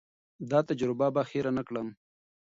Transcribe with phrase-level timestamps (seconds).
[0.51, 1.87] دا تجربه به هېر نه کړم.